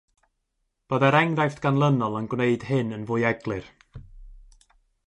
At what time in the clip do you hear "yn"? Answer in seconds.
2.21-2.31, 2.99-3.07